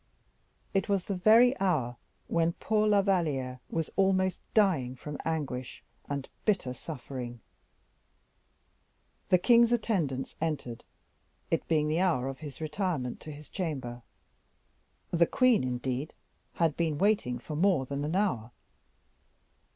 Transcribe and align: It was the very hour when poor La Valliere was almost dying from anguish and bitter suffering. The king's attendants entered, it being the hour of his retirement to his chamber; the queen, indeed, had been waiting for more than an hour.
It 0.73 0.89
was 0.89 1.05
the 1.05 1.13
very 1.15 1.55
hour 1.59 1.95
when 2.25 2.53
poor 2.53 2.87
La 2.87 3.03
Valliere 3.03 3.59
was 3.69 3.91
almost 3.95 4.41
dying 4.55 4.95
from 4.95 5.19
anguish 5.25 5.83
and 6.09 6.27
bitter 6.43 6.73
suffering. 6.73 7.39
The 9.29 9.37
king's 9.37 9.71
attendants 9.71 10.33
entered, 10.41 10.83
it 11.51 11.67
being 11.67 11.87
the 11.87 11.99
hour 11.99 12.27
of 12.29 12.39
his 12.39 12.59
retirement 12.59 13.19
to 13.19 13.31
his 13.31 13.47
chamber; 13.47 14.01
the 15.11 15.27
queen, 15.27 15.63
indeed, 15.63 16.13
had 16.53 16.75
been 16.75 16.97
waiting 16.97 17.37
for 17.37 17.55
more 17.55 17.85
than 17.85 18.03
an 18.03 18.15
hour. 18.15 18.49